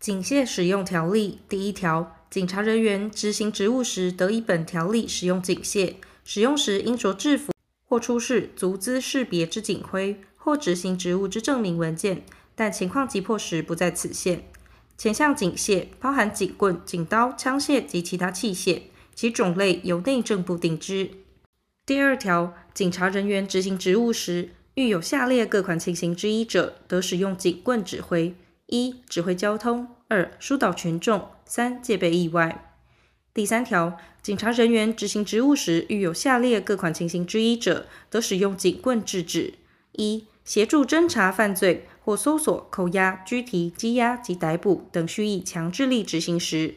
[0.00, 7.52] 警械使用条例第一条，警察人员执行职务时，得以本条例使用警械，使用时应着制服
[7.84, 12.22] 或出示足资识别之警徽或执行职务之证明文件，
[12.54, 14.44] 但情况急迫时不在此限。
[14.96, 18.82] 前项警械包含警棍、警刀、枪械及其他器械，
[19.16, 21.10] 其种类由内政部定之。
[21.84, 28.36] 第二条，警察人员执行职务时，遇有下列各款情形之一者，得使用警棍指挥。
[28.68, 32.76] 一、指挥交通；二、疏导群众；三、戒备意外。
[33.32, 39.54] 第三条，警察人员执行职务时，遇有下列各款情形之一者，得使用警棍制止：
[39.92, 46.74] 一、协助侦查犯罪或搜索、扣押、拘提、羁押及逮捕等蓄意强制力执行时；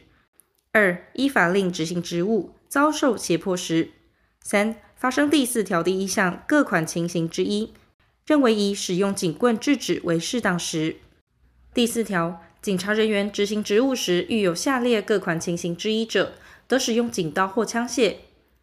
[0.72, 3.88] 二、依法令执行职务遭受胁迫时；
[4.40, 7.74] 三、发生第四条第一项各款情形之一，
[8.24, 10.96] 认为以使用警棍制止为适当时。
[11.74, 16.34] 第四条，警察人员执行职务时，遇有下列各款情形之一者，
[16.68, 18.16] 得使用警刀或枪械：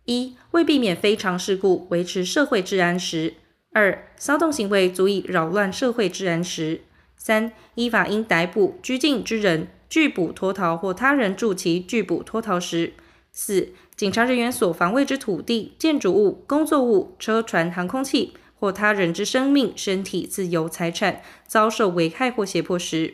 [0.06, 3.34] 一、为避免非常事故，维持社会治安时；
[3.74, 6.82] 二、骚动行为足以扰乱社会治安时；
[7.18, 12.92] 三、依法应逮捕、拘禁之人拒捕脱逃或他人助其拒捕脱逃时；
[13.32, 18.34] 四、警察人员所防卫之土地、建筑物、工作物、车船、航空器。
[18.60, 23.14] 或他人之生命、身体、自由、财产遭受危害或胁迫时；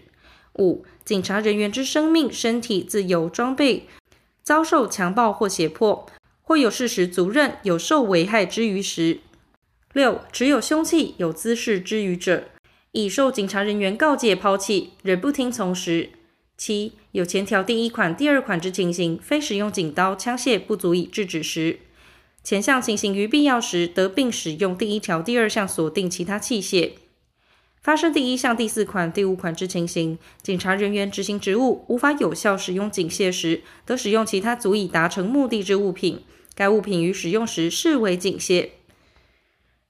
[0.56, 3.88] 五、警察人员之生命、身体、自由、装备
[4.42, 6.08] 遭受强暴或胁迫，
[6.42, 9.20] 或有事实足认有受危害之余时；
[9.94, 12.46] 六、持有凶器、有滋事之余者，
[12.92, 16.10] 已受警察人员告诫抛弃，仍不听从时；
[16.58, 21.80] 七、有前条第一款、第二款之情形，非使用警刀、枪械不足以制止时。
[22.46, 26.92] 前项情形于必要时，得并使用第一条第二项锁定其他器械。
[27.82, 36.20] 发生第一项第四款、第五款之情形，警察人员执行职务无法有效使用警械时，得使用其他足以达成目的之物品。
[36.54, 38.70] 该物品于使用时视为警械。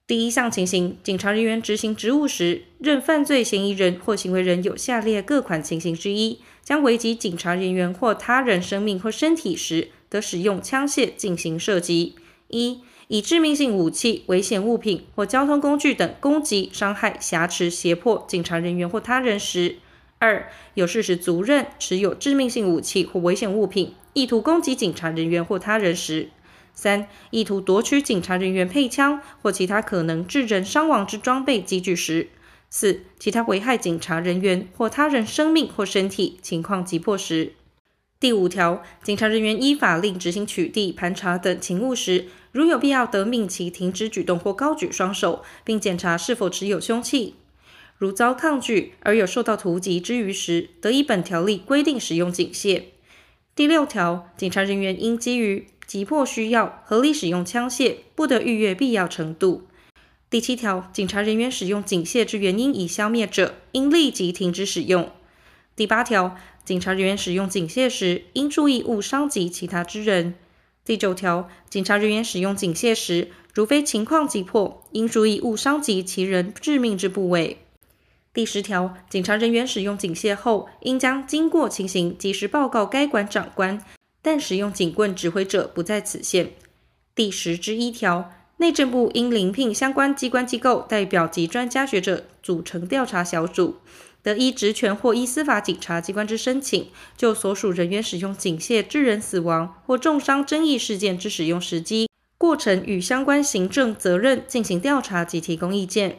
[0.07, 12.15] 第一项情形，警察人员执行职务时，认犯罪嫌疑人或行为人有下列各款情形之一，将危及警察人员或他人生命或身体时，得使用枪械进行射击。
[12.47, 19.75] 一、以致命性武器、危险物品或交通工具等攻击、伤害、挟持、胁迫警察人员或他人时；
[20.19, 26.27] 二、有事实足认持有致命性武器或危险物品，意图攻击警察人员或他人时；
[26.73, 32.27] 三、意图夺取警察人员配枪或其他可能致人伤亡之装备机具时；
[32.69, 37.53] 四、其他危害警察人员或他人生命或身体，情况急迫时。
[38.17, 47.35] 第五条，警察人员依法令执行取缔、盘查等勤务时，如有必要，得命其停止举动或高举双手，并检查是否持有凶器。
[47.97, 52.83] 如遭抗拒而有受到突击之余时，得以本条例规定使用警械。
[53.53, 59.67] 第六条，警察人员应基于急迫需要，合理使用枪械，不得逾越必要程度。
[60.29, 65.11] 第七条，警察人员使用警械之原因已消灭者，应立即停止使用。
[65.75, 70.35] 第八条，警察人员使用警械时，应注意勿伤及其他之人。
[70.85, 77.57] 第九条，警察人员使用警械时，如非情况急迫，应注意勿伤及其人致命之部位。
[78.33, 83.83] 第十条，警察人员使用警械后，应将经过情形及时报告该管长官，
[84.21, 86.51] 但使用警棍指挥者不在此限。
[87.13, 93.75] 第十之一条，内政部应遴聘相关机关机构代表及专家学者组成调查小组。
[94.25, 102.09] 得依职权或依司法警察机关之申请，就所属人员使用警械致人死亡或重伤争议事件之使用时机、
[102.39, 106.17] 过程与相关行政责任进行调查及提供意见。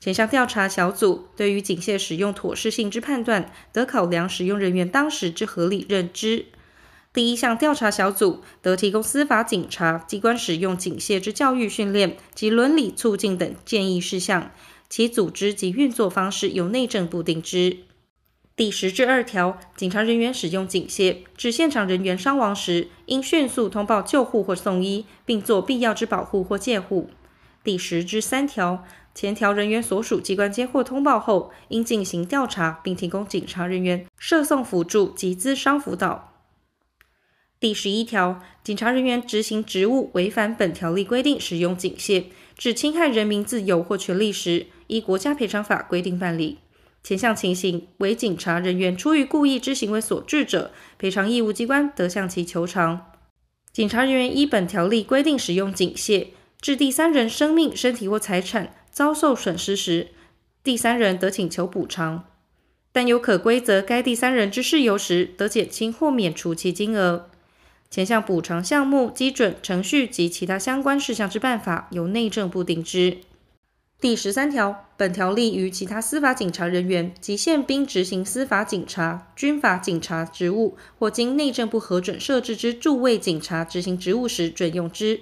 [0.00, 6.46] 前项调查小组对于警械使用妥适性之判断，得考量使用人员当时之合理认知。
[7.12, 14.50] 第一项调查小组得提供司法警察机关使用警械之教育训练及伦理促进等建议事项。
[14.88, 17.78] 其组织及运作方式由内政部定之。
[18.54, 27.10] 第十至二条，警察人员使用警械致现场人员伤亡时，应迅速通报救护或送医，并做必要之保护或戒护。
[27.62, 28.84] 第十之三条，
[29.14, 36.32] 前条人员所属机关接获通报后，应进行调查，并提供警察人员射送辅助及咨商辅导。
[37.58, 42.24] 第十一条，警察人员执行职务违反本条例规定使用警械，
[42.56, 46.58] 致侵害人民自由或权利时，依国家赔偿法规定办理。
[47.02, 53.12] 前项情形为警察人员出于故意之行为所致者，赔偿义务机关得向其求偿。
[53.72, 56.28] 警察人员依本条例规定使用警械，
[56.60, 60.08] 致第三人生命、身体或财产遭受损失时，
[60.64, 62.24] 第三人得请求补偿。
[62.90, 67.28] 但有可归责该第三人之事由时，得减轻或免除其金额。
[67.90, 73.18] 前项补偿项目、基准、程序及其他相关事项之办法，由内政部定之。
[73.98, 85.20] 第十三条，本条例于其他司法警察人员及宪兵执行司法警察、军法警察职务，或经内政部核准设置之驻卫警察执行职务时准用之。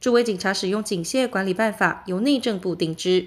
[0.00, 3.26] 驻卫警察使用警械管理办法，由内政部定之。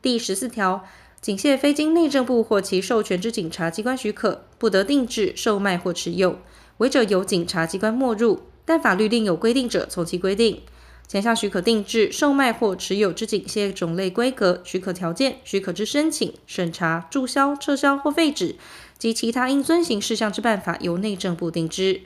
[0.00, 0.84] 第十四条，
[1.20, 6.38] 警械非经内政部或其授权之警察机关许可，不得定制、售卖或持有。
[6.78, 10.62] 违者由警察机关没入，但法律另有规定者，从其规定。
[11.06, 18.56] 前项许可定制、售卖或持有之警械种类、规格、许可条件、许可之申请、审查、注销、撤销或废止
[18.98, 22.02] 及其他应遵行事项之办法，由内政部定之。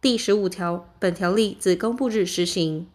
[0.00, 2.88] 第十五条，本条例自公布日施行。